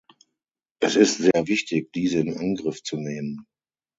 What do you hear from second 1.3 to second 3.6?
wichtig, diese in Angriff zu nehmen.